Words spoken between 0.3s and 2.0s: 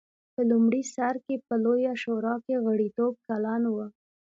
په لومړي سر کې په لویه